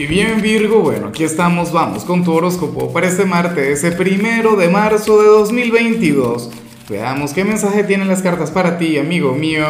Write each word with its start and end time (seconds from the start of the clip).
Y 0.00 0.06
bien 0.06 0.40
Virgo, 0.40 0.78
bueno, 0.78 1.08
aquí 1.08 1.24
estamos, 1.24 1.72
vamos 1.72 2.04
con 2.04 2.22
tu 2.22 2.32
horóscopo 2.32 2.92
para 2.92 3.08
este 3.08 3.24
martes, 3.24 3.84
ese 3.84 3.90
primero 3.90 4.54
de 4.54 4.68
marzo 4.68 5.20
de 5.20 5.26
2022. 5.26 6.50
Veamos 6.88 7.32
qué 7.32 7.44
mensaje 7.44 7.82
tienen 7.82 8.06
las 8.06 8.22
cartas 8.22 8.52
para 8.52 8.78
ti, 8.78 8.96
amigo 8.96 9.32
mío. 9.32 9.66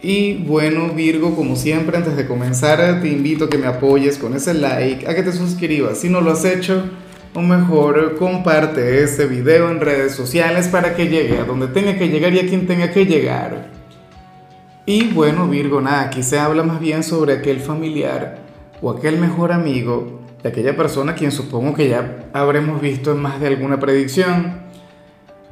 Y 0.00 0.34
bueno 0.44 0.90
Virgo, 0.90 1.34
como 1.34 1.56
siempre, 1.56 1.96
antes 1.96 2.16
de 2.16 2.28
comenzar 2.28 3.02
te 3.02 3.08
invito 3.08 3.46
a 3.46 3.50
que 3.50 3.58
me 3.58 3.66
apoyes 3.66 4.16
con 4.16 4.36
ese 4.36 4.54
like, 4.54 5.08
a 5.08 5.16
que 5.16 5.24
te 5.24 5.32
suscribas 5.32 5.98
si 5.98 6.08
no 6.08 6.20
lo 6.20 6.30
has 6.30 6.44
hecho, 6.44 6.84
o 7.34 7.40
mejor 7.40 8.14
comparte 8.16 9.02
este 9.02 9.26
video 9.26 9.72
en 9.72 9.80
redes 9.80 10.14
sociales 10.14 10.68
para 10.68 10.94
que 10.94 11.08
llegue 11.08 11.38
a 11.38 11.42
donde 11.42 11.66
tenga 11.66 11.98
que 11.98 12.06
llegar 12.06 12.32
y 12.32 12.38
a 12.38 12.46
quien 12.46 12.68
tenga 12.68 12.92
que 12.92 13.06
llegar. 13.06 13.79
Y 14.90 15.04
bueno, 15.04 15.46
Virgo, 15.46 15.80
nada, 15.80 16.00
aquí 16.00 16.24
se 16.24 16.40
habla 16.40 16.64
más 16.64 16.80
bien 16.80 17.04
sobre 17.04 17.34
aquel 17.34 17.60
familiar 17.60 18.38
o 18.82 18.90
aquel 18.90 19.18
mejor 19.18 19.52
amigo 19.52 20.20
de 20.42 20.48
aquella 20.48 20.76
persona 20.76 21.14
quien 21.14 21.30
supongo 21.30 21.74
que 21.74 21.88
ya 21.88 22.28
habremos 22.32 22.80
visto 22.80 23.12
en 23.12 23.22
más 23.22 23.38
de 23.38 23.46
alguna 23.46 23.78
predicción. 23.78 24.62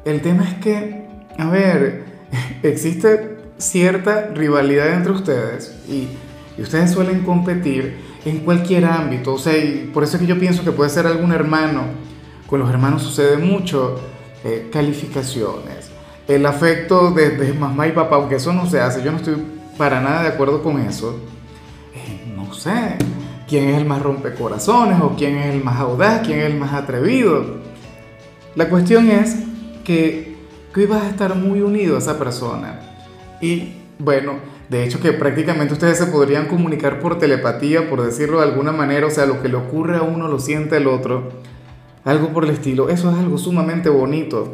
El 0.05 0.23
tema 0.23 0.43
es 0.43 0.55
que, 0.55 1.07
a 1.39 1.49
ver, 1.51 2.03
existe 2.65 3.37
cierta 3.59 4.27
rivalidad 4.35 4.93
entre 4.93 5.13
ustedes 5.13 5.73
y, 5.89 6.09
ustedes 6.61 6.91
suelen 6.91 7.21
competir 7.21 7.97
en 8.25 8.41
cualquier 8.41 8.87
ámbito, 8.87 9.35
o 9.35 9.39
sea, 9.39 9.57
y 9.57 9.89
por 9.95 10.03
eso 10.03 10.17
es 10.17 10.23
que 10.23 10.27
yo 10.27 10.41
pienso 10.41 10.65
que 10.65 10.73
puede 10.73 10.91
ser 10.91 11.07
algún 11.07 11.31
hermano. 11.31 11.83
Con 12.49 12.59
los 12.59 12.69
hermanos 12.69 13.05
sucede 13.05 13.37
mucho, 13.37 14.01
eh, 14.43 14.69
calificaciones 14.73 15.78
el 16.29 16.45
afecto 16.45 17.11
de, 17.11 17.55
mamá 17.55 17.89
y 17.89 17.93
papá, 17.93 18.17
aunque 18.17 18.37
eso 18.37 18.53
no 18.53 18.67
se 18.67 18.81
hace, 18.81 19.03
yo 19.03 19.11
no 19.11 19.17
estoy 19.17 19.43
para 19.79 20.01
nada 20.01 20.23
de 20.23 20.29
acuerdo 20.29 20.63
con 20.63 20.79
eso. 20.79 21.19
Eh, 21.95 22.33
no 22.37 22.53
sé, 22.53 22.99
quién 23.49 23.71
es 23.71 23.79
el 23.79 23.87
más 23.87 24.03
rompecorazones 24.03 25.01
o 25.01 25.17
quién 25.17 25.37
es 25.39 25.55
el 25.55 25.65
más 25.65 25.81
audaz, 25.81 26.21
quién 26.27 26.41
es 26.41 26.47
el 26.47 26.59
más 26.59 26.75
atrevido. 26.75 27.57
La 28.55 28.69
cuestión 28.69 29.11
es 29.11 29.37
que, 29.85 30.37
que 30.75 30.81
hoy 30.85 30.93
a 30.93 31.09
estar 31.09 31.35
muy 31.35 31.63
unido 31.63 31.97
a 31.97 31.99
esa 31.99 32.19
persona. 32.19 32.81
Y 33.41 33.73
bueno, 33.99 34.35
de 34.69 34.85
hecho 34.85 35.01
que 35.01 35.13
prácticamente 35.13 35.73
ustedes 35.73 35.97
se 35.97 36.07
podrían 36.09 36.47
comunicar 36.47 37.01
por 37.01 37.19
telepatía, 37.19 37.89
por 37.89 38.03
decirlo 38.03 38.39
de 38.39 38.45
alguna 38.45 38.73
manera, 38.73 39.07
o 39.07 39.11
sea, 39.11 39.25
lo 39.25 39.41
que 39.41 39.49
le 39.49 39.57
ocurre 39.57 39.97
a 39.97 40.03
uno 40.03 40.29
lo 40.29 40.39
siente 40.39 40.77
el 40.77 40.89
otro. 40.89 41.31
Algo 42.05 42.29
por 42.29 42.45
el 42.45 42.51
estilo. 42.51 42.91
Eso 42.91 43.11
es 43.11 43.17
algo 43.17 43.39
sumamente 43.39 43.89
bonito. 43.89 44.53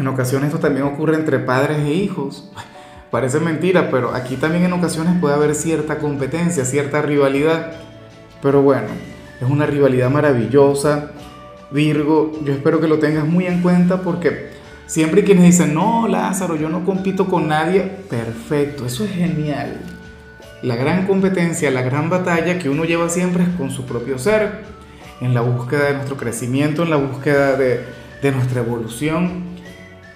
En 0.00 0.08
ocasiones 0.08 0.48
esto 0.48 0.60
también 0.60 0.86
ocurre 0.86 1.14
entre 1.14 1.38
padres 1.38 1.80
e 1.80 1.92
hijos. 1.92 2.50
Parece 3.10 3.38
mentira, 3.38 3.90
pero 3.90 4.14
aquí 4.14 4.36
también 4.36 4.64
en 4.64 4.72
ocasiones 4.72 5.20
puede 5.20 5.34
haber 5.34 5.54
cierta 5.54 5.98
competencia, 5.98 6.64
cierta 6.64 7.02
rivalidad. 7.02 7.72
Pero 8.40 8.62
bueno, 8.62 8.88
es 9.38 9.46
una 9.46 9.66
rivalidad 9.66 10.08
maravillosa. 10.08 11.10
Virgo, 11.70 12.32
yo 12.42 12.54
espero 12.54 12.80
que 12.80 12.88
lo 12.88 12.98
tengas 12.98 13.26
muy 13.26 13.46
en 13.46 13.60
cuenta 13.60 14.00
porque 14.00 14.52
siempre 14.86 15.22
quienes 15.22 15.44
dicen, 15.44 15.74
no, 15.74 16.08
Lázaro, 16.08 16.56
yo 16.56 16.70
no 16.70 16.82
compito 16.86 17.26
con 17.26 17.46
nadie, 17.46 17.82
perfecto, 18.08 18.86
eso 18.86 19.04
es 19.04 19.10
genial. 19.10 19.82
La 20.62 20.76
gran 20.76 21.06
competencia, 21.06 21.70
la 21.70 21.82
gran 21.82 22.08
batalla 22.08 22.58
que 22.58 22.70
uno 22.70 22.86
lleva 22.86 23.10
siempre 23.10 23.42
es 23.42 23.50
con 23.50 23.70
su 23.70 23.84
propio 23.84 24.18
ser, 24.18 24.62
en 25.20 25.34
la 25.34 25.42
búsqueda 25.42 25.88
de 25.88 25.94
nuestro 25.94 26.16
crecimiento, 26.16 26.84
en 26.84 26.90
la 26.90 26.96
búsqueda 26.96 27.56
de, 27.56 27.84
de 28.22 28.32
nuestra 28.32 28.62
evolución. 28.62 29.59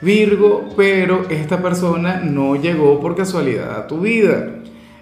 Virgo, 0.04 0.68
pero 0.76 1.28
esta 1.30 1.62
persona 1.62 2.20
no 2.22 2.56
llegó 2.56 3.00
por 3.00 3.16
casualidad 3.16 3.78
a 3.78 3.86
tu 3.86 4.00
vida. 4.00 4.56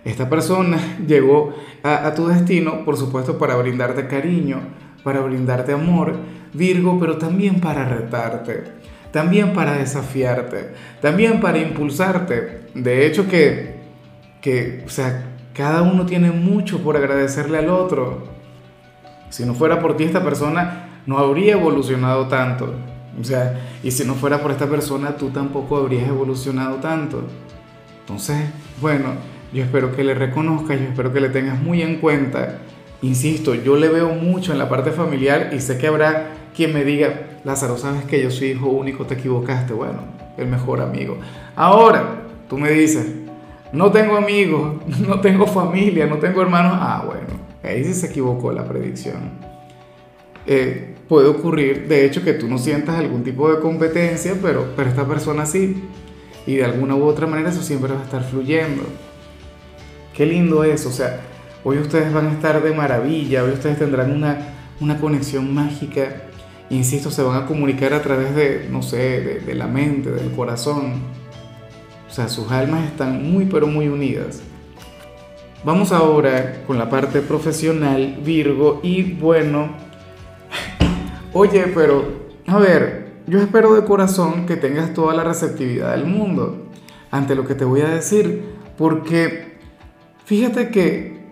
Esta 0.05 0.31
persona 0.31 0.78
llegó 1.06 1.55
a, 1.83 2.14
tu 2.14 2.28
destino, 2.28 2.84
por 2.84 2.97
supuesto, 2.97 3.36
para 3.36 3.56
brindarte 3.56 4.06
cariño, 4.06 4.61
para 5.03 5.20
brindarte 5.20 5.73
amor, 5.73 6.14
Virgo, 6.53 7.00
pero 7.00 7.19
también 7.19 7.61
para 7.61 7.84
retarte, 7.84 8.62
también 9.11 9.53
para 9.55 9.73
desafiarte, 9.73 10.70
también 11.01 11.40
para 11.40 11.58
impulsarte. 11.58 12.69
De 12.74 13.05
hecho 13.05 13.29
que, 13.29 13.80
que, 14.40 14.84
o 14.86 14.89
sea, 14.89 15.30
cada 15.52 15.83
uno 15.83 16.07
tiene 16.07 16.30
mucho 16.30 16.79
por 16.79 16.96
agradecerle 16.96 17.58
al 17.58 17.70
otro. 17.70 18.29
Si 19.30 19.45
no 19.45 19.55
fuera 19.55 19.80
por 19.80 19.96
ti, 19.96 20.05
esta 20.05 20.23
persona 20.23 21.02
no 21.07 21.19
habría 21.19 21.55
evolucionado 21.55 22.29
tanto. 22.29 22.92
O 23.20 23.24
sea, 23.24 23.61
y 23.83 23.90
si 23.90 24.05
no 24.05 24.14
fuera 24.14 24.42
por 24.42 24.50
esta 24.50 24.68
persona, 24.68 25.17
tú 25.17 25.30
tampoco 25.30 25.77
habrías 25.77 26.08
evolucionado 26.08 26.77
tanto. 26.77 27.23
Entonces, 28.00 28.39
bueno, 28.80 29.14
yo 29.52 29.62
espero 29.62 29.95
que 29.95 30.02
le 30.02 30.14
reconozcas, 30.14 30.80
yo 30.80 30.86
espero 30.86 31.12
que 31.12 31.20
le 31.20 31.28
tengas 31.28 31.61
muy 31.61 31.83
en 31.83 31.96
cuenta. 31.96 32.58
Insisto, 33.02 33.55
yo 33.55 33.77
le 33.77 33.89
veo 33.89 34.11
mucho 34.11 34.52
en 34.52 34.58
la 34.58 34.68
parte 34.68 34.92
familiar 34.92 35.51
y 35.52 35.61
sé 35.61 35.77
que 35.77 35.89
habrá 35.89 36.30
quien 36.56 36.72
me 36.72 36.84
diga, 36.84 37.39
Lázaro, 37.45 37.77
sabes 37.77 38.05
que 38.05 38.22
yo 38.22 38.30
soy 38.30 38.48
hijo 38.48 38.68
único, 38.68 39.05
te 39.06 39.14
equivocaste. 39.14 39.72
Bueno, 39.72 40.01
el 40.36 40.46
mejor 40.46 40.80
amigo. 40.80 41.18
Ahora, 41.56 42.22
tú 42.48 42.56
me 42.56 42.70
dices, 42.70 43.06
no 43.72 43.90
tengo 43.90 44.17
amigos, 44.17 44.77
no 45.06 45.20
tengo 45.20 45.46
familia, 45.46 46.06
no 46.06 46.17
tengo 46.17 46.40
hermanos. 46.42 46.72
Ah, 46.77 47.05
bueno, 47.06 47.28
ahí 47.62 47.84
sí 47.84 47.95
se 47.95 48.06
equivocó 48.06 48.52
la 48.52 48.64
predicción. 48.64 49.33
Eh, 50.46 50.92
puede 51.12 51.28
ocurrir, 51.28 51.89
de 51.89 52.06
hecho, 52.06 52.24
que 52.24 52.33
tú 52.33 52.48
no 52.48 52.56
sientas 52.56 52.98
algún 52.98 53.23
tipo 53.23 53.52
de 53.52 53.61
competencia, 53.61 54.34
pero, 54.40 54.73
pero 54.74 54.89
esta 54.89 55.06
persona 55.06 55.45
sí. 55.45 55.77
Y 56.46 56.55
de 56.55 56.64
alguna 56.64 56.95
u 56.95 57.05
otra 57.05 57.27
manera 57.27 57.50
eso 57.50 57.62
siempre 57.62 57.92
va 57.92 58.00
a 58.00 58.05
estar 58.05 58.24
fluyendo. 58.24 58.83
Qué 60.17 60.24
lindo 60.24 60.64
es, 60.64 60.86
o 60.86 60.90
sea, 60.90 61.20
hoy 61.64 61.77
ustedes 61.77 62.14
van 62.14 62.28
a 62.28 62.33
estar 62.33 62.62
de 62.62 62.72
maravilla, 62.72 63.45
hoy 63.45 63.51
ustedes 63.51 63.78
tendrán 63.78 64.11
una, 64.11 64.55
una 64.80 64.98
conexión 64.98 65.52
mágica. 65.52 66.22
Insisto, 66.70 67.11
se 67.11 67.22
van 67.22 67.42
a 67.42 67.46
comunicar 67.46 67.92
a 67.92 68.01
través 68.01 68.34
de, 68.34 68.68
no 68.70 68.80
sé, 68.80 69.20
de, 69.20 69.40
de 69.40 69.55
la 69.55 69.67
mente, 69.67 70.11
del 70.11 70.33
corazón. 70.33 70.95
O 72.08 72.11
sea, 72.11 72.27
sus 72.30 72.51
almas 72.51 72.86
están 72.86 73.30
muy, 73.30 73.45
pero 73.45 73.67
muy 73.67 73.86
unidas. 73.86 74.40
Vamos 75.62 75.92
ahora 75.92 76.62
con 76.67 76.78
la 76.78 76.89
parte 76.89 77.20
profesional, 77.20 78.17
Virgo, 78.24 78.80
y 78.83 79.02
bueno, 79.02 79.92
Oye, 81.35 81.73
pero, 81.75 82.05
a 82.47 82.59
ver, 82.59 83.13
yo 83.27 83.41
espero 83.41 83.75
de 83.75 83.87
corazón 83.87 84.45
que 84.45 84.57
tengas 84.57 84.93
toda 84.93 85.15
la 85.15 85.25
receptividad 85.25 85.93
del 85.93 86.05
mundo 86.05 86.67
ante 87.11 87.35
lo 87.35 87.47
que 87.47 87.55
te 87.55 87.65
voy 87.65 87.81
a 87.81 87.89
decir, 87.89 88.45
porque 88.77 89.57
fíjate 90.27 90.69
que 90.69 91.23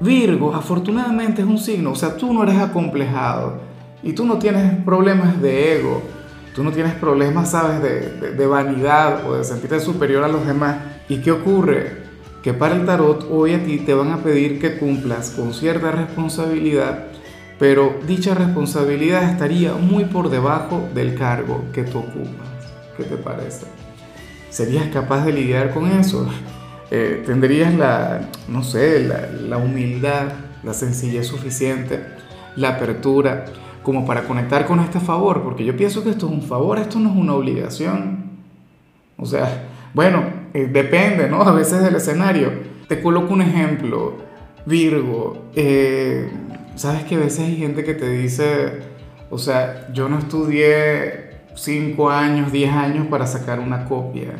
Virgo 0.00 0.54
afortunadamente 0.54 1.40
es 1.40 1.48
un 1.48 1.56
signo, 1.56 1.92
o 1.92 1.94
sea, 1.94 2.18
tú 2.18 2.34
no 2.34 2.42
eres 2.42 2.58
acomplejado 2.58 3.54
y 4.02 4.12
tú 4.12 4.26
no 4.26 4.38
tienes 4.38 4.84
problemas 4.84 5.40
de 5.40 5.78
ego, 5.78 6.02
tú 6.54 6.62
no 6.62 6.70
tienes 6.70 6.92
problemas, 6.92 7.52
sabes, 7.52 7.80
de, 7.80 8.32
de 8.32 8.46
vanidad 8.46 9.26
o 9.26 9.36
de 9.36 9.44
sentirte 9.44 9.80
superior 9.80 10.24
a 10.24 10.28
los 10.28 10.46
demás. 10.46 10.76
¿Y 11.08 11.22
qué 11.22 11.32
ocurre? 11.32 12.04
Que 12.42 12.52
para 12.52 12.76
el 12.76 12.84
tarot 12.84 13.26
hoy 13.30 13.54
a 13.54 13.64
ti 13.64 13.78
te 13.78 13.94
van 13.94 14.12
a 14.12 14.18
pedir 14.18 14.60
que 14.60 14.76
cumplas 14.76 15.30
con 15.30 15.54
cierta 15.54 15.90
responsabilidad 15.90 17.15
pero 17.58 17.96
dicha 18.06 18.34
responsabilidad 18.34 19.30
estaría 19.30 19.74
muy 19.74 20.04
por 20.04 20.30
debajo 20.30 20.88
del 20.94 21.14
cargo 21.14 21.64
que 21.72 21.84
tú 21.84 21.98
ocupas. 21.98 22.48
¿Qué 22.96 23.04
te 23.04 23.16
parece? 23.16 23.66
¿Serías 24.50 24.88
capaz 24.88 25.24
de 25.24 25.32
lidiar 25.32 25.72
con 25.72 25.90
eso? 25.90 26.28
Eh, 26.90 27.22
¿Tendrías 27.26 27.74
la, 27.74 28.28
no 28.48 28.62
sé, 28.62 29.06
la, 29.06 29.28
la 29.30 29.56
humildad, 29.56 30.26
la 30.62 30.72
sencillez 30.72 31.26
suficiente, 31.26 32.00
la 32.56 32.70
apertura 32.70 33.46
como 33.82 34.06
para 34.06 34.22
conectar 34.24 34.66
con 34.66 34.80
este 34.80 35.00
favor? 35.00 35.42
Porque 35.42 35.64
yo 35.64 35.76
pienso 35.76 36.04
que 36.04 36.10
esto 36.10 36.26
es 36.26 36.32
un 36.32 36.42
favor, 36.42 36.78
esto 36.78 36.98
no 36.98 37.10
es 37.10 37.16
una 37.16 37.34
obligación. 37.34 38.26
O 39.18 39.26
sea, 39.26 39.64
bueno, 39.94 40.24
eh, 40.52 40.68
depende, 40.70 41.28
¿no? 41.28 41.42
A 41.42 41.52
veces 41.52 41.82
del 41.82 41.96
escenario. 41.96 42.50
Te 42.88 43.00
coloco 43.00 43.32
un 43.32 43.42
ejemplo. 43.42 44.14
Virgo, 44.66 45.46
eh, 45.54 46.28
Sabes 46.76 47.04
que 47.04 47.14
a 47.14 47.18
veces 47.18 47.40
hay 47.40 47.56
gente 47.56 47.84
que 47.84 47.94
te 47.94 48.06
dice, 48.08 48.82
o 49.30 49.38
sea, 49.38 49.88
yo 49.94 50.10
no 50.10 50.18
estudié 50.18 51.30
5 51.54 52.10
años, 52.10 52.52
10 52.52 52.70
años 52.70 53.06
para 53.06 53.26
sacar 53.26 53.60
una 53.60 53.86
copia. 53.86 54.32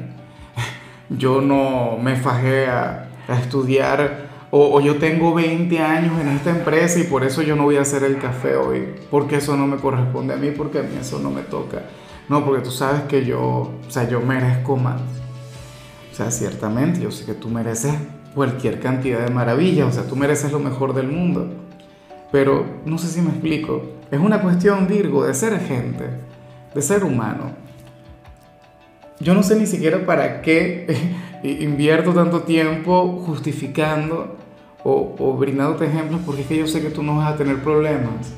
Yo 1.09 1.41
no 1.41 1.97
me 1.99 2.17
fajé 2.17 2.67
a, 2.67 3.09
estudiar 3.29 4.27
o, 4.51 4.77
o, 4.77 4.81
yo 4.81 4.99
tengo 4.99 5.35
20 5.35 5.81
años 5.81 6.21
en 6.21 6.29
esta 6.29 6.51
empresa 6.51 7.01
y 7.01 7.05
por 7.05 7.25
eso 7.25 7.43
yo 7.43 7.57
no 7.57 7.65
voy 7.65 7.77
a 7.77 7.81
hacer 7.81 8.05
el 8.05 8.19
café 8.19 8.55
hoy, 8.55 8.95
porque 9.11 9.39
eso 9.39 9.57
no 9.57 9.67
me 9.67 9.79
corresponde 9.79 10.35
a 10.35 10.37
mí, 10.37 10.53
porque 10.53 10.79
a 10.79 10.83
mí 10.83 10.97
eso 11.01 11.19
no 11.19 11.31
me 11.31 11.43
toca. 11.43 11.83
No, 12.29 12.45
porque 12.45 12.63
tú 12.63 12.71
sabes 12.71 13.03
que 13.03 13.25
yo, 13.25 13.41
o 13.41 13.73
sea, 13.89 14.09
yo 14.09 14.21
merezco 14.21 14.77
más. 14.77 15.01
O 16.13 16.15
sea, 16.15 16.31
ciertamente, 16.31 17.01
yo 17.01 17.11
sé 17.11 17.25
que 17.25 17.35
tú 17.35 17.49
mereces 17.49 17.95
cualquier 18.35 18.79
cantidad 18.79 19.25
de 19.25 19.33
maravillas, 19.33 19.89
o 19.89 19.93
sea, 19.93 20.09
tú 20.09 20.15
mereces 20.15 20.53
lo 20.53 20.61
mejor 20.61 20.95
del 20.95 21.09
mundo. 21.09 21.66
Pero 22.37 22.67
no 22.85 22.99
sé 22.99 23.09
si 23.09 23.23
me 23.23 23.31
explico. 23.31 23.83
Es 24.11 24.21
una 24.21 24.43
cuestión, 24.43 24.87
Virgo, 24.87 25.25
de 25.25 25.33
ser 25.33 25.59
gente, 25.59 26.05
de 26.75 26.83
ser 26.83 27.03
humano. 27.03 27.53
Yo 29.19 29.33
no 29.33 29.43
sé 29.43 29.57
ni 29.57 29.67
siquiera 29.67 30.05
para 30.05 30.43
qué 30.43 31.15
invierto 31.43 32.13
tanto 32.13 32.43
tiempo 32.43 33.23
justificando 33.25 34.37
o, 34.85 35.17
o 35.19 35.33
brindándote 35.39 35.87
ejemplos 35.87 36.21
porque 36.27 36.43
es 36.43 36.47
que 36.47 36.59
yo 36.59 36.67
sé 36.67 36.83
que 36.83 36.91
tú 36.91 37.03
no 37.03 37.17
vas 37.17 37.33
a 37.33 37.39
tener 37.39 37.63
problemas. 37.63 38.35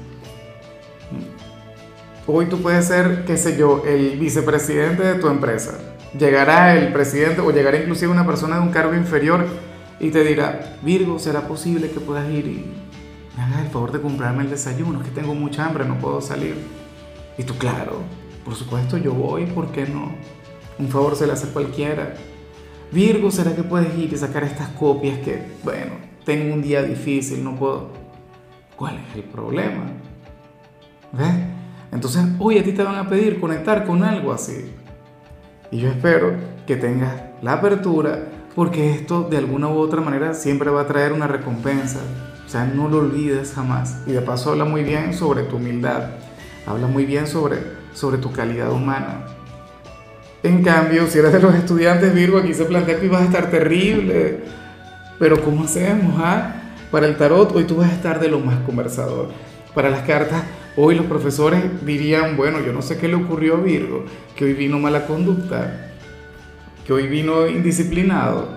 Hoy 2.24 2.46
tú 2.46 2.62
puedes 2.62 2.84
ser, 2.84 3.24
qué 3.24 3.36
sé 3.36 3.58
yo, 3.58 3.82
el 3.84 4.16
vicepresidente 4.16 5.02
de 5.02 5.14
tu 5.16 5.26
empresa. 5.26 5.76
Llegará 6.16 6.76
el 6.76 6.92
presidente 6.92 7.40
o 7.40 7.50
llegará 7.50 7.78
inclusive 7.78 8.12
una 8.12 8.24
persona 8.24 8.60
de 8.60 8.62
un 8.62 8.70
cargo 8.70 8.94
inferior 8.94 9.44
y 9.98 10.10
te 10.10 10.22
dirá, 10.22 10.76
Virgo, 10.82 11.18
¿será 11.18 11.48
posible 11.48 11.90
que 11.90 11.98
puedas 11.98 12.30
ir 12.30 12.46
y 12.46 12.87
me 13.38 13.44
hagas 13.44 13.66
el 13.66 13.68
favor 13.68 13.92
de 13.92 14.00
comprarme 14.00 14.42
el 14.42 14.50
desayuno? 14.50 15.00
Es 15.00 15.06
que 15.06 15.14
tengo 15.14 15.32
mucha 15.32 15.64
hambre, 15.64 15.84
no 15.84 15.96
puedo 15.98 16.20
salir. 16.20 16.56
Y 17.38 17.44
tú, 17.44 17.56
claro, 17.56 18.00
por 18.44 18.56
supuesto 18.56 18.98
yo 18.98 19.12
voy, 19.14 19.46
¿por 19.46 19.70
qué 19.70 19.86
no? 19.86 20.10
Un 20.76 20.88
favor 20.88 21.14
se 21.14 21.24
le 21.24 21.34
hace 21.34 21.46
a 21.46 21.52
cualquiera. 21.52 22.14
Virgo, 22.90 23.30
¿será 23.30 23.54
que 23.54 23.62
puedes 23.62 23.96
ir 23.96 24.12
y 24.12 24.16
sacar 24.16 24.42
estas 24.42 24.68
copias 24.70 25.20
que, 25.20 25.52
bueno, 25.62 25.92
tengo 26.24 26.52
un 26.52 26.62
día 26.62 26.82
difícil, 26.82 27.44
no 27.44 27.54
puedo? 27.54 27.90
¿Cuál 28.74 28.96
es 28.96 29.14
el 29.14 29.22
problema? 29.22 29.84
¿Ves? 31.12 31.34
Entonces 31.92 32.24
hoy 32.40 32.58
a 32.58 32.64
ti 32.64 32.72
te 32.72 32.82
van 32.82 32.96
a 32.96 33.08
pedir 33.08 33.38
conectar 33.38 33.86
con 33.86 34.02
algo 34.02 34.32
así. 34.32 34.72
Y 35.70 35.78
yo 35.78 35.88
espero 35.90 36.32
que 36.66 36.74
tengas 36.74 37.14
la 37.40 37.52
apertura 37.52 38.18
porque 38.56 38.90
esto 38.90 39.22
de 39.22 39.36
alguna 39.36 39.68
u 39.68 39.78
otra 39.78 40.00
manera 40.00 40.34
siempre 40.34 40.70
va 40.70 40.80
a 40.80 40.86
traer 40.88 41.12
una 41.12 41.28
recompensa. 41.28 42.00
O 42.48 42.50
sea, 42.50 42.64
no 42.64 42.88
lo 42.88 42.98
olvides 42.98 43.52
jamás. 43.54 43.98
Y 44.06 44.12
de 44.12 44.22
paso 44.22 44.50
habla 44.50 44.64
muy 44.64 44.82
bien 44.82 45.14
sobre 45.14 45.42
tu 45.44 45.56
humildad. 45.56 46.08
Habla 46.66 46.88
muy 46.88 47.04
bien 47.04 47.28
sobre, 47.28 47.58
sobre 47.92 48.18
tu 48.18 48.32
calidad 48.32 48.72
humana. 48.72 49.26
En 50.42 50.64
cambio, 50.64 51.06
si 51.06 51.18
eres 51.18 51.32
de 51.32 51.40
los 51.40 51.54
estudiantes 51.54 52.12
Virgo, 52.12 52.38
aquí 52.38 52.54
se 52.54 52.64
plantea 52.64 52.98
que 52.98 53.06
ibas 53.06 53.22
a 53.22 53.26
estar 53.26 53.50
terrible. 53.50 54.40
Pero 55.20 55.40
¿cómo 55.44 55.64
hacemos? 55.64 56.14
Ah? 56.18 56.54
Para 56.90 57.06
el 57.06 57.16
tarot, 57.16 57.54
hoy 57.54 57.64
tú 57.64 57.76
vas 57.76 57.90
a 57.90 57.94
estar 57.94 58.18
de 58.18 58.28
lo 58.28 58.40
más 58.40 58.58
conversador. 58.64 59.28
Para 59.74 59.90
las 59.90 60.02
cartas, 60.06 60.42
Hoy 60.80 60.94
los 60.94 61.06
profesores 61.06 61.84
dirían, 61.84 62.36
bueno, 62.36 62.60
yo 62.64 62.72
no 62.72 62.82
sé 62.82 62.98
qué 62.98 63.08
le 63.08 63.16
ocurrió 63.16 63.54
a 63.54 63.60
Virgo, 63.60 64.04
que 64.36 64.44
hoy 64.44 64.52
vino 64.52 64.78
mala 64.78 65.08
conducta, 65.08 65.90
que 66.86 66.92
hoy 66.92 67.08
vino 67.08 67.48
indisciplinado. 67.48 68.48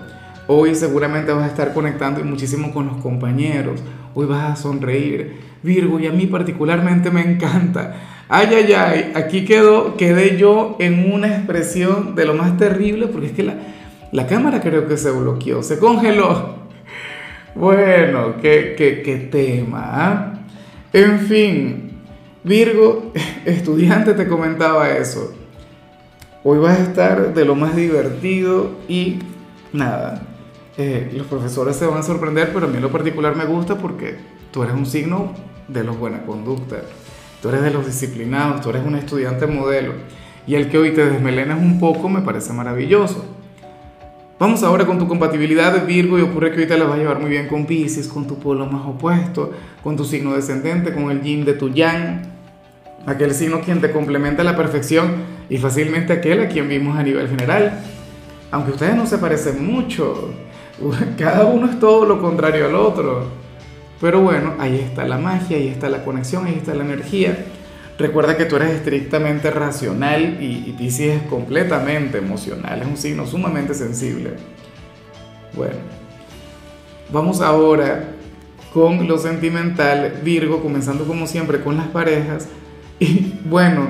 Hoy 0.48 0.74
seguramente 0.74 1.32
vas 1.32 1.44
a 1.44 1.48
estar 1.48 1.72
conectando 1.72 2.24
muchísimo 2.24 2.72
con 2.72 2.86
los 2.86 2.96
compañeros. 2.96 3.80
Hoy 4.14 4.26
vas 4.26 4.52
a 4.52 4.56
sonreír. 4.56 5.36
Virgo, 5.62 6.00
y 6.00 6.06
a 6.06 6.12
mí 6.12 6.26
particularmente 6.26 7.10
me 7.10 7.20
encanta. 7.20 7.94
Ay, 8.28 8.48
ay, 8.52 8.72
ay, 8.72 9.12
aquí 9.14 9.44
quedó, 9.44 9.96
quedé 9.96 10.36
yo 10.36 10.76
en 10.80 11.12
una 11.12 11.28
expresión 11.28 12.16
de 12.16 12.24
lo 12.24 12.34
más 12.34 12.56
terrible, 12.56 13.06
porque 13.06 13.28
es 13.28 13.32
que 13.32 13.44
la, 13.44 13.54
la 14.10 14.26
cámara 14.26 14.60
creo 14.60 14.88
que 14.88 14.96
se 14.96 15.10
bloqueó, 15.10 15.62
se 15.62 15.78
congeló. 15.78 16.62
Bueno, 17.54 18.36
qué, 18.40 18.74
qué, 18.78 19.02
qué 19.02 19.16
tema. 19.16 19.82
¿ah? 19.84 20.32
En 20.94 21.20
fin, 21.20 21.92
Virgo, 22.42 23.12
estudiante, 23.44 24.14
te 24.14 24.26
comentaba 24.26 24.88
eso. 24.88 25.34
Hoy 26.42 26.58
vas 26.58 26.78
a 26.78 26.82
estar 26.82 27.34
de 27.34 27.44
lo 27.44 27.54
más 27.54 27.76
divertido 27.76 28.70
y 28.88 29.18
nada, 29.72 30.22
eh, 30.78 31.12
los 31.14 31.26
profesores 31.26 31.76
se 31.76 31.86
van 31.86 31.98
a 31.98 32.02
sorprender, 32.02 32.52
pero 32.54 32.66
a 32.66 32.68
mí 32.68 32.76
en 32.76 32.82
lo 32.82 32.90
particular 32.90 33.36
me 33.36 33.44
gusta 33.44 33.76
porque 33.76 34.16
tú 34.50 34.62
eres 34.62 34.74
un 34.74 34.86
signo 34.86 35.32
de 35.68 35.84
los 35.84 35.98
buena 35.98 36.24
conducta, 36.24 36.82
tú 37.40 37.50
eres 37.50 37.62
de 37.62 37.70
los 37.70 37.86
disciplinados, 37.86 38.60
tú 38.60 38.70
eres 38.70 38.84
un 38.84 38.96
estudiante 38.96 39.46
modelo 39.46 39.92
y 40.46 40.54
el 40.54 40.68
que 40.68 40.78
hoy 40.78 40.92
te 40.92 41.04
desmelenas 41.04 41.60
un 41.60 41.78
poco 41.78 42.08
me 42.08 42.22
parece 42.22 42.52
maravilloso. 42.52 43.24
Vamos 44.38 44.62
ahora 44.64 44.86
con 44.86 44.98
tu 44.98 45.06
compatibilidad 45.06 45.72
de 45.72 45.86
Virgo 45.86 46.18
y 46.18 46.22
ocurre 46.22 46.50
que 46.50 46.60
hoy 46.62 46.66
te 46.66 46.76
la 46.76 46.84
vas 46.84 46.94
a 46.94 46.98
llevar 46.98 47.20
muy 47.20 47.30
bien 47.30 47.46
con 47.46 47.64
Pisces, 47.64 48.08
con 48.08 48.26
tu 48.26 48.40
polo 48.40 48.66
más 48.66 48.84
opuesto, 48.86 49.52
con 49.84 49.96
tu 49.96 50.04
signo 50.04 50.34
descendente, 50.34 50.92
con 50.92 51.10
el 51.10 51.22
yin 51.22 51.44
de 51.44 51.52
tu 51.52 51.68
yang, 51.68 52.22
aquel 53.06 53.34
signo 53.34 53.60
quien 53.60 53.80
te 53.80 53.92
complementa 53.92 54.42
a 54.42 54.44
la 54.44 54.56
perfección 54.56 55.12
y 55.48 55.58
fácilmente 55.58 56.12
aquel 56.12 56.40
a 56.40 56.48
quien 56.48 56.68
vimos 56.68 56.98
a 56.98 57.04
nivel 57.04 57.28
general. 57.28 57.84
Aunque 58.50 58.72
ustedes 58.72 58.96
no 58.96 59.06
se 59.06 59.18
parecen 59.18 59.64
mucho, 59.64 60.32
cada 61.18 61.46
uno 61.46 61.70
es 61.70 61.78
todo 61.78 62.06
lo 62.06 62.20
contrario 62.20 62.66
al 62.66 62.74
otro. 62.74 63.26
Pero 64.00 64.20
bueno, 64.20 64.54
ahí 64.58 64.80
está 64.80 65.06
la 65.06 65.18
magia, 65.18 65.56
ahí 65.56 65.68
está 65.68 65.88
la 65.88 66.04
conexión, 66.04 66.46
ahí 66.46 66.54
está 66.54 66.74
la 66.74 66.84
energía. 66.84 67.46
Recuerda 67.98 68.36
que 68.36 68.46
tú 68.46 68.56
eres 68.56 68.70
estrictamente 68.70 69.50
racional 69.50 70.38
y, 70.42 70.64
y 70.66 70.74
Pisces 70.76 71.22
es 71.22 71.28
completamente 71.28 72.18
emocional, 72.18 72.80
es 72.80 72.88
un 72.88 72.96
signo 72.96 73.26
sumamente 73.26 73.74
sensible. 73.74 74.30
Bueno, 75.54 75.76
vamos 77.12 77.40
ahora 77.40 78.14
con 78.72 79.06
lo 79.06 79.18
sentimental, 79.18 80.20
Virgo, 80.24 80.62
comenzando 80.62 81.04
como 81.04 81.26
siempre 81.26 81.60
con 81.60 81.76
las 81.76 81.88
parejas. 81.88 82.48
Y 82.98 83.40
bueno, 83.44 83.88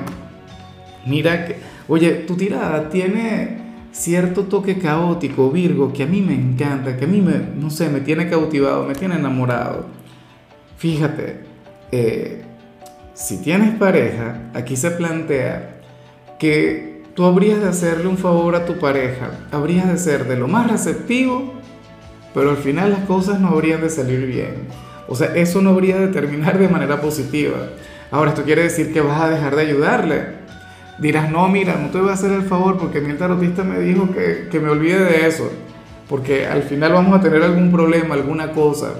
mira 1.05 1.45
que, 1.45 1.57
oye, 1.87 2.13
tu 2.25 2.35
tirada 2.35 2.89
tiene 2.89 3.62
cierto 3.93 4.43
toque 4.45 4.79
caótico, 4.79 5.49
Virgo, 5.51 5.93
que 5.93 6.03
a 6.03 6.07
mí 6.07 6.19
me 6.21 6.33
encanta, 6.33 6.97
que 6.97 7.05
a 7.05 7.07
mí 7.07 7.21
me, 7.21 7.35
no 7.55 7.69
sé, 7.69 7.89
me 7.89 8.01
tiene 8.01 8.29
cautivado, 8.29 8.85
me 8.85 8.95
tiene 8.95 9.15
enamorado. 9.15 9.85
Fíjate, 10.77 11.41
eh, 11.91 12.43
si 13.13 13.37
tienes 13.37 13.75
pareja, 13.75 14.49
aquí 14.53 14.75
se 14.75 14.91
plantea 14.91 15.79
que 16.39 17.03
tú 17.13 17.23
habrías 17.23 17.61
de 17.61 17.69
hacerle 17.69 18.07
un 18.07 18.17
favor 18.17 18.55
a 18.55 18.65
tu 18.65 18.79
pareja, 18.79 19.45
habrías 19.51 19.87
de 19.87 19.97
ser 19.97 20.27
de 20.27 20.35
lo 20.35 20.47
más 20.47 20.69
receptivo, 20.69 21.53
pero 22.33 22.49
al 22.49 22.57
final 22.57 22.91
las 22.91 23.05
cosas 23.05 23.39
no 23.39 23.49
habrían 23.49 23.81
de 23.81 23.91
salir 23.91 24.25
bien. 24.25 24.67
O 25.07 25.15
sea, 25.15 25.35
eso 25.35 25.61
no 25.61 25.69
habría 25.69 25.97
de 25.97 26.07
terminar 26.07 26.57
de 26.57 26.67
manera 26.67 26.99
positiva. 26.99 27.57
Ahora, 28.09 28.31
esto 28.31 28.43
quiere 28.43 28.63
decir 28.63 28.91
que 28.91 29.01
vas 29.01 29.21
a 29.21 29.29
dejar 29.29 29.55
de 29.55 29.61
ayudarle. 29.61 30.42
Dirás, 30.99 31.31
no, 31.31 31.47
mira, 31.47 31.75
no 31.81 31.89
te 31.89 31.99
voy 31.99 32.09
a 32.09 32.13
hacer 32.13 32.31
el 32.31 32.43
favor 32.43 32.77
porque 32.77 33.01
mi 33.01 33.13
tarotista 33.13 33.63
me 33.63 33.79
dijo 33.79 34.11
que, 34.11 34.47
que 34.51 34.59
me 34.59 34.69
olvide 34.69 35.03
de 35.03 35.27
eso. 35.27 35.49
Porque 36.07 36.45
al 36.45 36.63
final 36.63 36.93
vamos 36.93 37.17
a 37.17 37.21
tener 37.21 37.41
algún 37.41 37.71
problema, 37.71 38.15
alguna 38.15 38.51
cosa. 38.51 38.93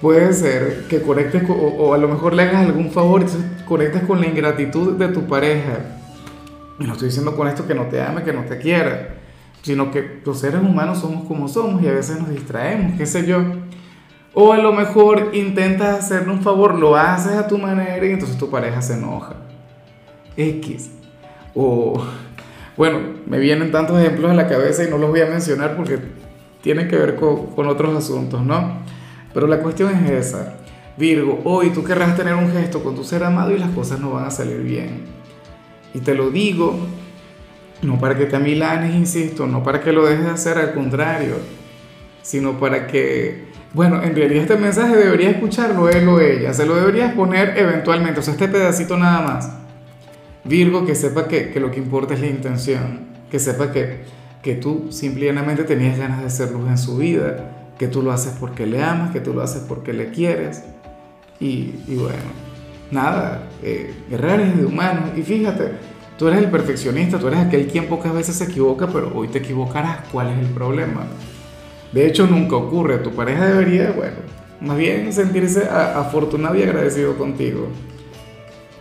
Puede 0.00 0.32
ser 0.34 0.86
que 0.88 1.00
conectes 1.00 1.44
o, 1.48 1.94
a 1.94 1.98
lo 1.98 2.08
mejor 2.08 2.34
le 2.34 2.42
hagas 2.42 2.66
algún 2.66 2.90
favor 2.90 3.22
y 3.22 3.64
conectes 3.64 4.02
con 4.02 4.20
la 4.20 4.26
ingratitud 4.26 4.96
de 4.96 5.08
tu 5.08 5.26
pareja. 5.26 5.78
No 6.78 6.92
estoy 6.92 7.08
diciendo 7.08 7.34
con 7.34 7.48
esto 7.48 7.66
que 7.66 7.74
no 7.74 7.86
te 7.86 8.02
ame, 8.02 8.22
que 8.22 8.34
no 8.34 8.44
te 8.44 8.58
quiera, 8.58 9.14
sino 9.62 9.90
que 9.90 10.20
los 10.24 10.38
seres 10.38 10.60
humanos 10.60 10.98
somos 10.98 11.26
como 11.26 11.48
somos 11.48 11.82
y 11.82 11.88
a 11.88 11.92
veces 11.92 12.18
nos 12.18 12.28
distraemos, 12.28 12.98
qué 12.98 13.06
sé 13.06 13.26
yo. 13.26 13.38
O 14.34 14.52
a 14.52 14.58
lo 14.58 14.72
mejor 14.74 15.30
intentas 15.32 16.00
hacerle 16.00 16.30
un 16.30 16.42
favor, 16.42 16.74
lo 16.74 16.94
haces 16.94 17.32
a 17.32 17.48
tu 17.48 17.56
manera 17.56 18.04
y 18.04 18.10
entonces 18.10 18.36
tu 18.36 18.50
pareja 18.50 18.82
se 18.82 18.94
enoja. 18.94 19.36
X. 20.36 20.90
O, 21.54 22.04
bueno, 22.76 23.00
me 23.26 23.38
vienen 23.38 23.72
tantos 23.72 23.98
ejemplos 24.00 24.30
a 24.30 24.34
la 24.34 24.48
cabeza 24.48 24.84
y 24.84 24.90
no 24.90 24.98
los 24.98 25.10
voy 25.10 25.20
a 25.20 25.26
mencionar 25.26 25.76
porque 25.76 25.98
tienen 26.62 26.88
que 26.88 26.96
ver 26.96 27.16
con, 27.16 27.46
con 27.46 27.66
otros 27.68 27.96
asuntos, 27.96 28.42
¿no? 28.42 28.78
Pero 29.32 29.46
la 29.46 29.60
cuestión 29.60 29.94
es 29.94 30.10
esa. 30.10 30.54
Virgo, 30.96 31.40
hoy 31.44 31.70
tú 31.70 31.84
querrás 31.84 32.16
tener 32.16 32.34
un 32.34 32.50
gesto 32.50 32.82
con 32.82 32.94
tu 32.94 33.04
ser 33.04 33.22
amado 33.22 33.52
y 33.52 33.58
las 33.58 33.70
cosas 33.70 34.00
no 34.00 34.10
van 34.10 34.24
a 34.24 34.30
salir 34.30 34.62
bien. 34.62 35.04
Y 35.94 36.00
te 36.00 36.14
lo 36.14 36.30
digo, 36.30 36.78
no 37.82 37.98
para 37.98 38.16
que 38.16 38.26
te 38.26 38.36
amilanes, 38.36 38.94
insisto, 38.94 39.46
no 39.46 39.62
para 39.62 39.80
que 39.80 39.92
lo 39.92 40.06
dejes 40.06 40.24
de 40.24 40.30
hacer, 40.30 40.58
al 40.58 40.74
contrario, 40.74 41.34
sino 42.22 42.58
para 42.58 42.86
que 42.86 43.46
bueno, 43.76 44.02
en 44.02 44.16
realidad 44.16 44.44
este 44.44 44.56
mensaje 44.56 44.96
debería 44.96 45.28
escucharlo 45.28 45.90
él 45.90 46.08
o 46.08 46.18
ella, 46.18 46.54
se 46.54 46.64
lo 46.64 46.76
deberías 46.76 47.12
poner 47.12 47.58
eventualmente, 47.58 48.20
o 48.20 48.22
sea, 48.22 48.32
este 48.32 48.48
pedacito 48.48 48.96
nada 48.96 49.20
más. 49.20 49.65
Virgo, 50.48 50.86
que 50.86 50.94
sepa 50.94 51.28
que, 51.28 51.50
que 51.50 51.60
lo 51.60 51.70
que 51.70 51.78
importa 51.78 52.14
es 52.14 52.20
la 52.20 52.28
intención, 52.28 53.00
que 53.30 53.38
sepa 53.38 53.72
que, 53.72 54.04
que 54.42 54.54
tú 54.54 54.86
simplemente 54.90 55.64
tenías 55.64 55.98
ganas 55.98 56.22
de 56.22 56.30
ser 56.30 56.52
luz 56.52 56.68
en 56.68 56.78
su 56.78 56.98
vida, 56.98 57.72
que 57.78 57.88
tú 57.88 58.02
lo 58.02 58.12
haces 58.12 58.34
porque 58.38 58.66
le 58.66 58.82
amas, 58.82 59.10
que 59.10 59.20
tú 59.20 59.34
lo 59.34 59.42
haces 59.42 59.62
porque 59.68 59.92
le 59.92 60.10
quieres. 60.10 60.62
Y, 61.40 61.74
y 61.86 61.96
bueno, 61.96 62.46
nada, 62.90 63.48
eh, 63.62 63.92
errores 64.10 64.56
de 64.56 64.64
humanos. 64.64 65.10
Y 65.16 65.22
fíjate, 65.22 65.72
tú 66.16 66.28
eres 66.28 66.40
el 66.40 66.50
perfeccionista, 66.50 67.18
tú 67.18 67.28
eres 67.28 67.40
aquel 67.40 67.66
quien 67.66 67.86
pocas 67.86 68.14
veces 68.14 68.36
se 68.36 68.44
equivoca, 68.44 68.86
pero 68.86 69.12
hoy 69.14 69.28
te 69.28 69.38
equivocarás. 69.38 70.08
¿Cuál 70.12 70.28
es 70.30 70.38
el 70.38 70.46
problema? 70.46 71.06
De 71.92 72.06
hecho, 72.06 72.26
nunca 72.26 72.56
ocurre. 72.56 72.98
Tu 72.98 73.10
pareja 73.10 73.46
debería, 73.46 73.92
bueno, 73.92 74.16
más 74.60 74.76
bien 74.76 75.12
sentirse 75.12 75.68
afortunado 75.68 76.54
y 76.56 76.62
agradecido 76.62 77.16
contigo. 77.18 77.68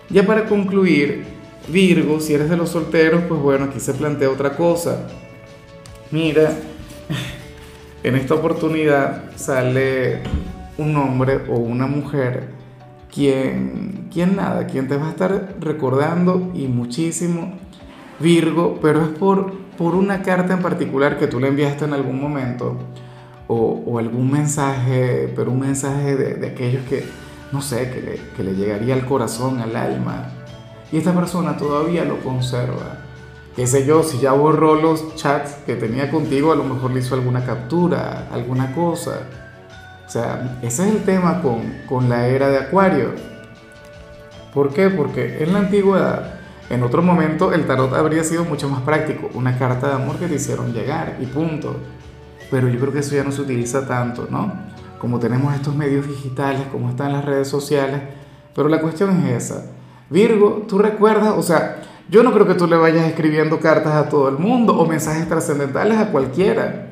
Ya 0.10 0.26
para 0.26 0.46
concluir, 0.46 1.35
Virgo, 1.68 2.20
si 2.20 2.34
eres 2.34 2.50
de 2.50 2.58
los 2.58 2.70
solteros, 2.70 3.24
pues 3.28 3.42
bueno, 3.42 3.66
aquí 3.66 3.80
se 3.80 3.94
plantea 3.94 4.30
otra 4.30 4.56
cosa. 4.56 5.08
Mira, 6.12 6.54
en 8.04 8.16
esta 8.16 8.36
oportunidad 8.36 9.36
sale 9.36 10.20
un 10.78 10.96
hombre 10.96 11.42
o 11.50 11.56
una 11.56 11.88
mujer 11.88 12.56
quien, 13.16 14.10
nada, 14.36 14.68
quien 14.68 14.88
te 14.88 14.98
va 14.98 15.08
a 15.08 15.10
estar 15.12 15.56
recordando 15.60 16.52
y 16.54 16.68
muchísimo 16.68 17.54
Virgo, 18.20 18.80
pero 18.82 19.04
es 19.04 19.10
por, 19.10 19.54
por 19.78 19.96
una 19.96 20.22
carta 20.22 20.54
en 20.54 20.62
particular 20.62 21.18
que 21.18 21.28
tú 21.28 21.40
le 21.40 21.48
enviaste 21.48 21.86
en 21.86 21.94
algún 21.94 22.20
momento 22.22 22.78
o, 23.48 24.00
algún 24.00 24.32
mensaje, 24.32 25.32
pero 25.36 25.52
un 25.52 25.60
mensaje 25.60 26.16
de, 26.16 26.48
aquellos 26.48 26.84
que, 26.86 27.04
no 27.52 27.62
sé, 27.62 27.92
que 27.92 28.02
le, 28.02 28.20
que 28.36 28.44
le 28.44 28.56
llegaría 28.56 28.94
al 28.94 29.06
corazón, 29.06 29.60
al 29.60 29.76
alma. 29.76 30.32
Y 30.92 30.98
esta 30.98 31.14
persona 31.14 31.58
todavía 31.58 32.06
lo 32.06 32.20
conserva. 32.20 33.00
Qué 33.56 33.68
sé 33.68 33.86
yo, 33.86 34.04
si 34.04 34.20
ya 34.20 34.34
borró 34.34 34.76
los 34.76 35.16
chats 35.16 35.54
que 35.66 35.76
tenía 35.76 36.12
contigo, 36.12 36.52
a 36.52 36.56
lo 36.56 36.64
mejor 36.64 36.92
le 36.92 37.00
hizo 37.00 37.16
alguna 37.16 37.46
captura, 37.46 38.28
alguna 38.32 38.74
cosa. 38.74 39.22
O 40.06 40.10
sea, 40.10 40.60
ese 40.62 40.88
es 40.88 40.96
el 40.96 41.04
tema 41.04 41.42
con, 41.42 41.62
con 41.88 42.10
la 42.10 42.28
era 42.28 42.50
de 42.50 42.58
Acuario. 42.58 43.12
¿Por 44.54 44.74
qué? 44.74 44.90
Porque 44.90 45.44
en 45.44 45.54
la 45.54 45.60
antigüedad, 45.60 46.36
en 46.70 46.84
otro 46.84 47.02
momento, 47.02 47.54
el 47.54 47.66
tarot 47.66 47.94
habría 47.94 48.24
sido 48.24 48.46
mucho 48.46 48.70
más 48.70 48.82
práctico. 48.82 49.30
Una 49.34 49.58
carta 49.58 49.88
de 49.88 49.94
amor 49.94 50.18
que 50.18 50.28
te 50.28 50.36
hicieron 50.36 50.74
llegar 50.74 51.18
y 51.20 51.26
punto 51.26 51.76
pero 52.50 52.70
yo 52.70 52.80
creo 52.80 52.94
que 52.94 53.00
eso 53.00 53.16
ya 53.16 53.24
no 53.24 53.32
se 53.32 53.42
utiliza 53.42 53.88
tanto, 53.88 54.28
¿no? 54.30 54.54
Como 55.00 55.20
tenemos 55.20 55.54
estos 55.54 55.76
medios 55.76 56.08
digitales, 56.08 56.64
como 56.72 56.90
están 56.90 57.14
las 57.14 57.26
redes 57.26 57.48
sociales, 57.48 58.02
pero 58.54 58.70
la 58.70 58.80
cuestión 58.82 59.26
es 59.26 59.44
esa. 59.44 59.66
Virgo, 60.10 60.66
tú 60.68 60.78
recuerdas, 60.78 61.34
o 61.38 61.42
sea, 61.42 61.82
yo 62.10 62.22
no 62.22 62.32
creo 62.32 62.46
que 62.46 62.54
tú 62.54 62.68
le 62.68 62.76
vayas 62.76 63.08
escribiendo 63.08 63.60
cartas 63.60 63.94
a 63.94 64.10
todo 64.10 64.30
el 64.30 64.38
mundo 64.38 64.78
o 64.78 64.86
mensajes 64.86 65.28
trascendentales 65.28 65.98
a 65.98 66.12
cualquiera. 66.12 66.92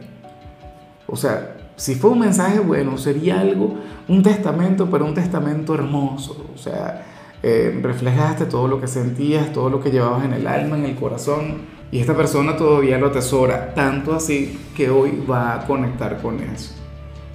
O 1.05 1.15
sea, 1.15 1.55
si 1.75 1.93
fue 1.96 2.10
un 2.10 2.20
mensaje 2.20 2.60
bueno, 2.60 2.98
sería 2.98 3.39
algo, 3.39 3.75
un 4.08 4.24
testamento, 4.24 4.89
pero 4.89 5.05
un 5.05 5.13
testamento 5.13 5.75
hermoso. 5.75 6.48
O 6.53 6.58
sea, 6.58 7.05
eh, 7.43 7.79
reflejaste 7.84 8.46
todo 8.46 8.67
lo 8.67 8.82
que 8.82 8.88
sentías, 8.88 9.51
todo 9.53 9.70
lo 9.70 9.79
que 9.79 9.91
llevabas 9.91 10.25
en 10.25 10.34
el 10.34 10.48
alma, 10.48 10.77
en 10.77 10.86
el 10.86 10.96
corazón. 10.96 11.74
Y 11.91 12.00
esta 12.00 12.15
persona 12.15 12.58
todavía 12.58 12.98
lo 12.98 13.08
atesora, 13.08 13.75
tanto 13.75 14.15
así 14.15 14.60
que 14.75 14.89
hoy 14.89 15.24
va 15.29 15.53
a 15.53 15.67
conectar 15.67 16.20
con 16.20 16.41
eso. 16.41 16.74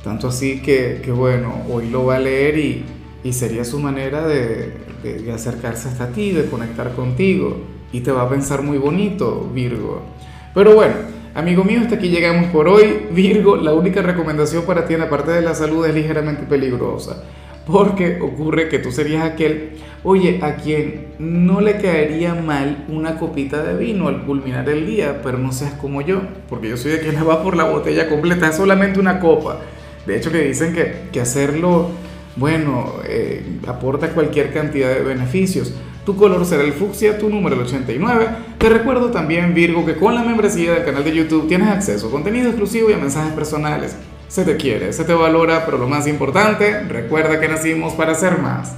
Tanto 0.03 0.29
así 0.29 0.61
que, 0.61 1.01
que 1.05 1.13
bueno, 1.13 1.63
hoy 1.71 1.89
lo 1.91 2.07
va 2.07 2.17
a 2.17 2.19
leer 2.19 2.59
y, 2.59 2.85
y 3.25 3.33
sería 3.33 3.65
su 3.65 3.79
manera 3.79 4.27
de, 4.27 4.75
acercarse 5.33 5.89
hasta 5.89 6.09
ti, 6.09 6.33
de 6.33 6.47
conectar 6.47 6.95
contigo. 6.95 7.57
Y 7.93 8.01
te 8.01 8.13
va 8.13 8.23
a 8.23 8.29
pensar 8.29 8.63
muy 8.63 8.79
bonito, 8.79 9.51
Virgo. 9.53 10.03
Pero 10.55 10.75
bueno, 10.75 10.95
amigo 11.35 11.65
mío, 11.65 11.81
hasta 11.81 11.97
aquí 11.97 12.09
llegamos 12.09 12.51
por 12.51 12.69
hoy. 12.69 13.07
Virgo, 13.11 13.57
la 13.57 13.73
única 13.73 14.03
recomendación 14.03 14.65
para 14.65 14.87
ti, 14.87 14.95
aparte 14.95 15.33
de 15.33 15.43
la 15.43 15.55
salud, 15.55 15.87
es 15.87 15.95
ligeramente 15.95 16.43
peligrosa. 16.43 17.25
Porque 17.67 18.19
ocurre 18.21 18.69
que 18.69 18.79
tú 18.79 18.93
serías 18.93 19.25
aquel, 19.25 19.73
oye, 20.03 20.39
a 20.43 20.57
quien 20.57 21.09
no 21.19 21.61
le 21.61 21.77
caería 21.79 22.35
mal 22.35 22.87
una 22.89 23.19
copita 23.19 23.63
de 23.63 23.77
vino 23.77 24.09
al 24.09 24.25
culminar 24.25 24.69
el 24.71 24.87
día, 24.87 25.21
pero 25.23 25.39
no 25.39 25.53
seas 25.53 25.73
como 25.75 26.01
yo, 26.01 26.23
porque 26.49 26.71
yo 26.71 26.79
soy 26.79 26.93
de 26.93 27.01
quien 27.01 27.17
va 27.29 27.43
por 27.43 27.57
la 27.57 27.65
botella 27.65 28.09
completa, 28.09 28.49
es 28.49 28.57
solamente 28.57 29.01
una 29.01 29.21
copa. 29.21 29.61
De 30.07 30.17
hecho, 30.17 30.33
que 30.33 30.39
dicen 30.39 30.73
que, 30.73 31.09
que 31.13 31.21
hacerlo, 31.21 31.91
bueno, 32.39 32.95
eh, 33.05 33.43
aporta 33.67 34.11
cualquier 34.11 34.53
cantidad 34.53 34.89
de 34.95 35.01
beneficios. 35.01 35.75
Tu 36.07 36.17
color 36.17 36.47
será 36.47 36.63
el 36.63 36.73
fucsia, 36.73 37.19
tu 37.19 37.29
número 37.29 37.57
el 37.57 37.63
89. 37.63 38.29
Te 38.57 38.69
recuerdo 38.69 39.11
también, 39.11 39.53
Virgo, 39.53 39.85
que 39.85 39.97
con 39.97 40.15
la 40.15 40.23
membresía 40.23 40.73
del 40.73 40.85
canal 40.85 41.05
de 41.05 41.15
YouTube 41.15 41.49
tienes 41.49 41.69
acceso 41.69 42.09
a 42.09 42.11
contenido 42.11 42.49
exclusivo 42.49 42.89
y 42.89 42.95
a 42.95 42.99
mensajes 42.99 43.33
personales. 43.33 43.97
Se 44.29 44.45
te 44.45 44.57
quiere, 44.57 44.93
se 44.93 45.05
te 45.05 45.13
valora, 45.13 45.67
pero 45.67 45.79
lo 45.79 45.89
más 45.89 46.07
importante, 46.07 46.81
recuerda 46.85 47.41
que 47.41 47.49
nacimos 47.49 47.93
para 47.95 48.15
ser 48.15 48.39
más. 48.39 48.75